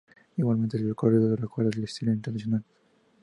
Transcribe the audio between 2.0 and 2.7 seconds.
internacional.